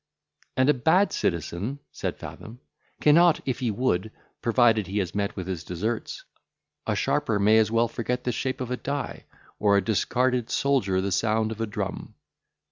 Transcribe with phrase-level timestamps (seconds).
[0.57, 2.59] "And a bad citizen," said Fathom,
[3.01, 6.25] "cannot, if he would, provided he has met with his deserts;
[6.87, 9.25] a sharper may as well forget the shape of a die,
[9.59, 12.15] or a discarded soldier the sound of a drum."